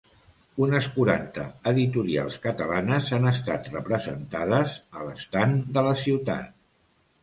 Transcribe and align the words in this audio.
Unes 0.67 0.87
quaranta 0.95 1.43
editorials 1.73 2.39
catalanes 2.47 3.13
han 3.19 3.29
estat 3.35 3.71
representades 3.77 4.77
a 5.03 5.07
l'estand 5.11 5.67
de 5.79 5.89
la 5.91 5.97
ciutat. 6.07 6.63